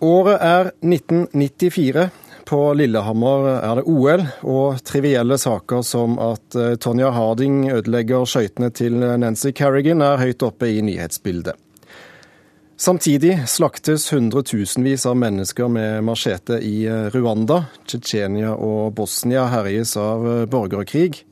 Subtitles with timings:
[0.00, 2.08] Året er 1994.
[2.46, 8.70] På Lillehammer er det OL, og trivielle saker som at eh, Tonja Harding ødelegger skøytene
[8.70, 11.58] til Nancy Carrigan, er høyt oppe i nyhetsbildet.
[12.76, 17.62] Samtidig slaktes hundretusenvis av mennesker med machete i eh, Rwanda.
[17.88, 21.22] Tsjetsjenia og Bosnia herjes av eh, borgerkrig.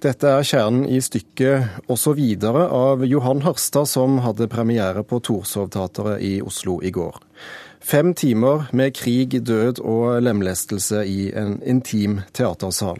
[0.00, 5.20] Dette er kjernen i stykket 'Og så videre' av Johan Harstad, som hadde premiere på
[5.20, 7.20] Torshov-teatret i Oslo i går.
[7.80, 12.96] Fem timer med krig, død og lemlestelse i en intim teatersal.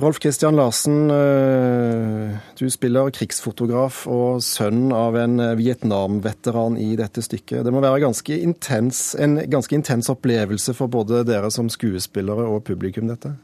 [0.00, 7.64] Rolf Christian Larsen, eh, du spiller krigsfotograf og sønn av en Vietnam-veteran i dette stykket.
[7.64, 12.64] Det må være ganske intens, en ganske intens opplevelse for både dere som skuespillere og
[12.64, 13.36] publikum, dette?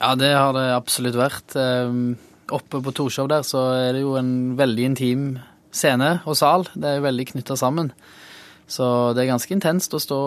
[0.00, 1.54] Ja, det har det absolutt vært.
[1.60, 1.92] Eh,
[2.56, 5.26] oppe på Torshov der så er det jo en veldig intim
[5.70, 6.64] scene og sal.
[6.72, 7.92] Det er jo veldig knytta sammen.
[8.70, 10.20] Så det er ganske intenst å stå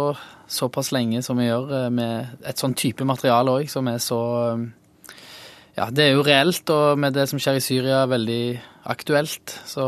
[0.52, 4.22] såpass lenge som vi gjør eh, med et sånn type materiale òg, som er så
[4.52, 4.66] eh,
[5.74, 8.44] Ja, det er jo reelt, og med det som skjer i Syria, veldig
[8.94, 9.56] aktuelt.
[9.66, 9.86] Så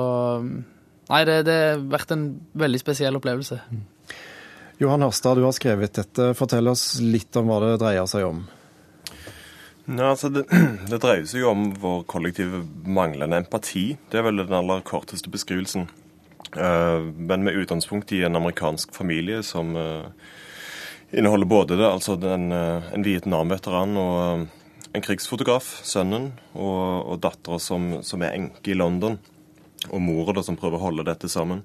[1.05, 2.23] Nei, det, det har vært en
[2.57, 3.59] veldig spesiell opplevelse.
[3.69, 3.83] Mm.
[4.81, 6.31] Johan Harstad, du har skrevet dette.
[6.33, 8.41] Fortell oss litt om hva det dreier seg om.
[9.85, 10.47] Ja, altså det,
[10.89, 13.91] det, dreier seg jo om vår kollektive manglende empati.
[14.09, 15.85] Det er vel den aller korteste beskrivelsen.
[16.57, 20.07] Eh, men med utgangspunkt i en amerikansk familie som eh,
[21.11, 24.47] inneholder både det, altså den, eh, en Vietnam-veteran og
[24.95, 29.19] en krigsfotograf, sønnen, og, og dattera som, som, er enke i London,
[29.91, 31.61] og mora som prøver å holde dette sammen.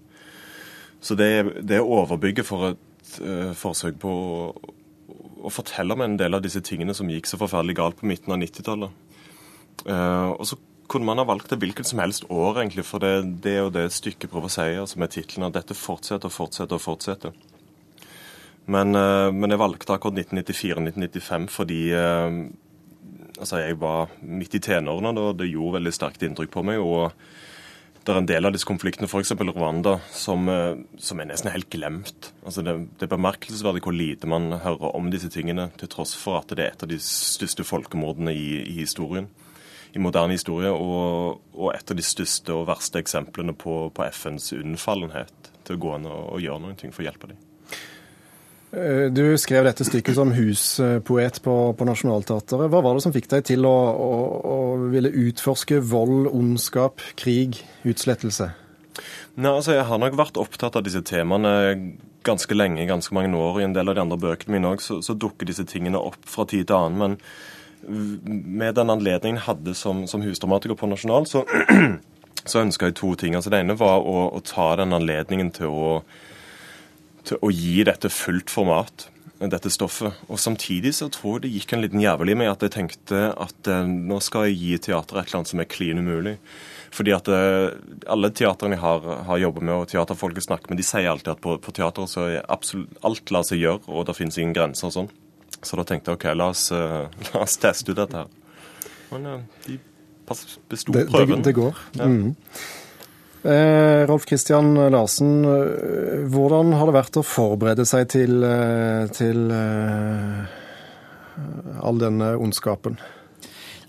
[1.01, 1.31] Så det,
[1.65, 4.75] det overbygget for et uh, forsøk på å,
[5.41, 8.35] å, fortelle om en del av disse tingene som gikk så forferdelig galt på midten
[8.35, 9.07] av 90-tallet.
[9.87, 10.59] Uh, og så
[10.91, 13.87] kunne man ha valgt det hvilket som helst år, egentlig, for det, det jo det
[13.95, 17.37] stykket prøver å si, altså med tittelen at dette fortsetter og fortsetter og fortsetter.
[18.71, 22.43] Men, uh, men jeg valgte akkurat 1994-1995 fordi uh,
[23.41, 26.83] altså jeg var midt i tenårene da, det gjorde veldig sterkt inntrykk på meg.
[26.83, 27.11] og
[28.01, 29.35] det er en del av disse konfliktene, f.eks.
[29.37, 32.31] Rwanda, som, eh, som, er nesten helt glemt.
[32.45, 36.41] Altså det, det, er bemerkelsesverdig hvor lite man hører om disse tingene, til tross for
[36.41, 39.29] at det er et av de største folkemordene i, i historien
[39.93, 44.53] i moderne historie, og, og, et av de største og verste eksemplene på, på FNs
[44.55, 47.50] unnfallenhet til å gå inn og, og gjøre noe for å hjelpe dem.
[48.71, 52.69] Eh, du skrev dette stykket som huspoet på, på Nationaltheatret.
[52.71, 54.11] Hva var det som fikk deg til å, å,
[54.47, 54.59] å
[54.93, 58.53] ville utforske vold, ondskap, krig, utslettelse?
[59.41, 61.53] Nei, altså Jeg har nok vært opptatt av disse temaene
[62.27, 63.61] ganske lenge, ganske mange år.
[63.61, 66.21] I en del av de andre bøkene mine òg så, så, dukker disse tingene opp
[66.29, 67.01] fra tid til annen.
[67.01, 67.19] men
[67.81, 71.47] med den anledningen jeg hadde som, som husdramatiker på Nasjonal, så,
[72.51, 73.35] så ønska jeg to ting.
[73.35, 75.95] Altså Det ene var å, å ta den anledningen til å,
[77.29, 79.09] til å gi dette fullt format
[79.49, 80.13] dette stoffet.
[80.29, 83.31] Og Samtidig så tror jeg det gikk en liten jævel i meg at jeg tenkte
[83.33, 86.37] at eh, nå skal jeg gi teater et eller annet som er klin umulig.
[86.93, 87.71] Fordi at eh,
[88.11, 91.41] Alle teatrene jeg har, har jobbet med, og teaterfolket snakker med, de sier alltid at
[91.45, 94.91] på, på teater så er absolutt alt lar seg gjøre, og det finnes ingen grenser
[94.91, 95.11] og sånn.
[95.61, 98.29] Så da tenkte jeg OK, la oss, uh, la oss teste ut dette her.
[99.11, 99.81] Men de
[100.71, 101.41] besto prøven.
[101.41, 101.81] Det, det, går.
[101.99, 102.07] Ja.
[102.07, 102.37] Mm.
[103.41, 108.43] Eh, Rolf Kristian Larsen, eh, hvordan har det vært å forberede seg til,
[109.17, 110.45] til uh,
[111.81, 112.99] all denne ondskapen?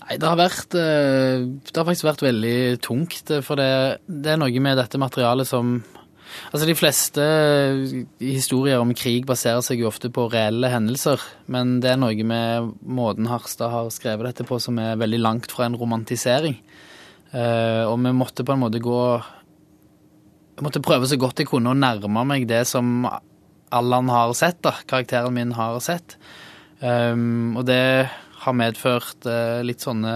[0.02, 3.28] Nei, det har vært Det har faktisk vært veldig tungt.
[3.44, 5.82] For det, det er noe med dette materialet som
[6.48, 7.24] Altså De fleste
[8.24, 11.20] historier om krig baserer seg jo ofte på reelle hendelser,
[11.52, 15.52] men det er noe med måten Harstad har skrevet dette på som er veldig langt
[15.52, 16.56] fra en romantisering.
[17.36, 19.02] Og vi måtte på en måte gå
[20.52, 23.06] Jeg måtte prøve så godt jeg kunne å nærme meg det som
[23.72, 26.18] Allan har sett, da, karakteren min har sett.
[26.82, 28.08] Um, og det
[28.42, 30.14] har medført uh, litt sånne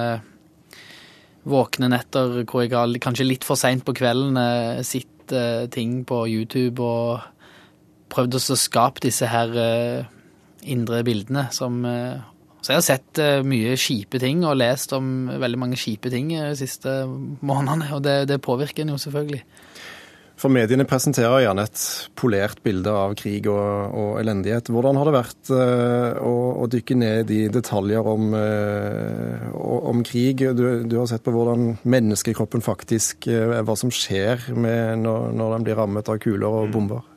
[1.46, 6.00] våkne netter hvor jeg har kanskje litt for seint på kvelden uh, sett uh, ting
[6.08, 7.22] på YouTube og
[8.12, 9.50] prøvd å skape disse her
[10.66, 15.78] indre bildene som Så jeg har sett mye kjipe ting og lest om veldig mange
[15.78, 16.92] kjipe ting de siste
[17.42, 19.42] månedene, og det, det påvirker en jo selvfølgelig.
[20.36, 21.82] For mediene presenterer gjerne et
[22.18, 24.68] polert bilde av krig og, og elendighet.
[24.68, 30.44] Hvordan har det vært uh, å, å, dykke ned i detaljer om, uh, om krig?
[30.58, 35.66] Du, du, har sett på hvordan menneskekroppen faktisk uh, Hva som skjer når, når, den
[35.70, 36.76] blir rammet av kuler og mm.
[36.76, 37.08] bomber?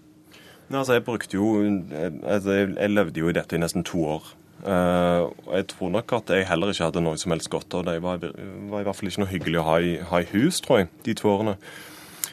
[0.70, 4.34] Ja, altså, jeg brukte jo altså, jeg, levde jo i dette i nesten to år.
[4.64, 5.28] Uh,
[5.58, 8.00] jeg tror nok at jeg heller ikke hadde noe som helst godt av det.
[8.00, 10.64] Det var, var, i hvert fall ikke noe hyggelig å ha i, ha i hus,
[10.64, 11.60] tror jeg, de to årene.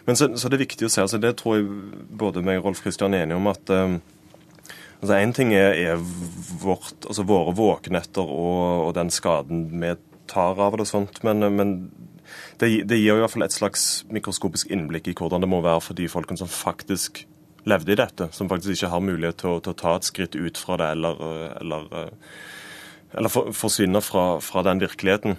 [0.06, 1.66] Men så, så det er viktig å se, altså det tror jeg
[2.18, 3.96] både meg og Rolf Kristian er enige om, at um,
[5.00, 6.02] altså ting er, er
[6.62, 9.96] vårt, altså våre våkenetter og, og, den skaden vi
[10.30, 11.74] tar av det og sånt, men, men
[12.60, 15.82] det, det, gir i hvert fall et slags mikroskopisk innblikk i hvordan det må være
[15.84, 17.24] for de folkene som faktisk
[17.66, 20.38] levde i dette, som faktisk ikke har mulighet til å, til å ta et skritt
[20.38, 21.22] ut fra det eller,
[21.60, 21.86] eller,
[23.10, 25.38] eller for, forsvinne fra, fra, den virkeligheten.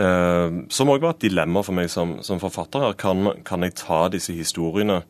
[0.00, 2.86] Eh, som òg var et dilemma for meg som, som forfatter.
[2.86, 2.98] her.
[2.98, 5.02] Kan, kan, jeg ta disse historiene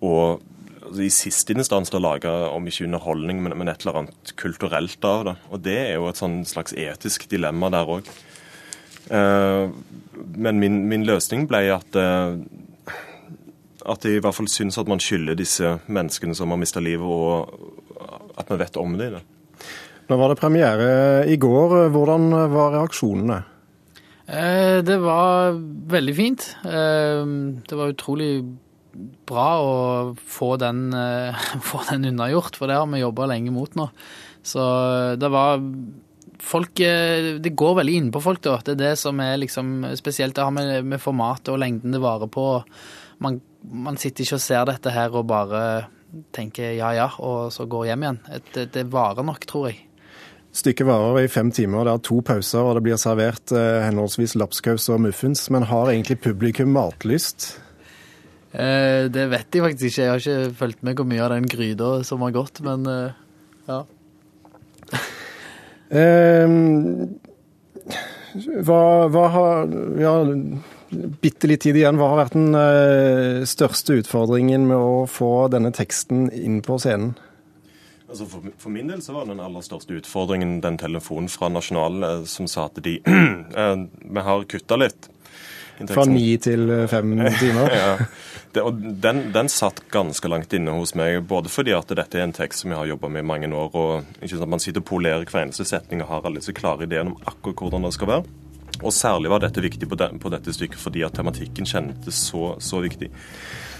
[0.00, 0.40] og
[0.82, 5.26] altså, i siste instans lage, om ikke underholdning, men, men, et eller annet kulturelt av
[5.26, 5.36] det?
[5.50, 8.10] Og det er jo et sånn slags etisk dilemma der òg.
[9.08, 9.70] Uh,
[10.36, 12.36] men min, min, løsning ble at uh,
[13.88, 17.08] at jeg i hvert fall syns at man skylder disse menneskene som har mista livet,
[17.08, 19.22] og at man vet om det.
[20.08, 20.90] Nå var det premiere
[21.24, 21.88] i går.
[21.94, 23.38] Hvordan var reaksjonene?
[24.28, 25.56] Eh, det var
[25.92, 26.48] veldig fint.
[26.62, 28.32] Det var utrolig
[29.28, 29.76] bra å
[30.16, 30.88] få den,
[31.70, 33.88] få den unnagjort, for det har vi jobba lenge mot nå.
[34.44, 34.64] Så
[35.20, 35.58] det var
[36.38, 38.58] folk eh, Det går veldig inn på folk, da.
[38.64, 40.36] Det er det som er liksom spesielt.
[40.36, 42.48] Det har med, med formatet og lengden det varer på.
[43.24, 45.62] Man, man, sitter ikke og ser dette her og bare
[46.32, 48.22] tenker ja ja, og så går hjem igjen.
[48.54, 49.82] Det, det varer nok, tror jeg.
[50.58, 54.34] Stykket varer i fem timer, det er to pauser og det blir servert eh, henholdsvis
[54.40, 55.44] lapskaus og muffins.
[55.54, 57.52] Men har egentlig publikum matlyst?
[58.50, 60.02] Eh, det vet jeg faktisk ikke.
[60.02, 63.22] Jeg har ikke fulgt med hvor mye av den gryta som har gått, men eh,
[63.70, 63.84] ja.
[65.88, 67.14] Ehm,
[68.36, 70.10] hva, hva har ja,
[71.22, 71.96] bitte litt tid igjen.
[71.96, 77.14] Hva har vært den største utfordringen med å få denne teksten inn på scenen?
[78.08, 82.02] Altså for, for, min del så var den aller største utfordringen den telefonen fra Nasjonal
[82.06, 83.84] eh, som sa at de uh,
[84.16, 85.10] Vi har kutta litt.
[85.92, 87.12] Fra ni til fem
[87.42, 87.74] timer?
[87.74, 87.94] ja.
[88.48, 92.24] Det, og den, den, satt ganske langt inne hos meg, både fordi at dette er
[92.24, 94.62] en tekst som jeg har jobba med i mange år, og ikke sånn at man
[94.64, 97.84] sitter og polerer hver eneste setning og har alle disse klare ideene om akkurat hvordan
[97.84, 98.47] det skal være.
[98.82, 102.54] Og særlig var dette viktig på, den, på dette stykket fordi at tematikken kjentes så,
[102.62, 103.10] så viktig.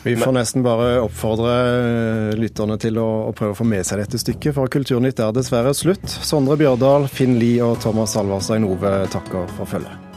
[0.02, 4.20] Vi får nesten bare oppfordre lytterne til å, å, prøve å få med seg dette
[4.22, 6.06] stykket, for Kulturnytt er dessverre slutt.
[6.06, 10.07] Sondre Bjørdal, Finn Lie og Thomas Alvarstein Ove takker for følget.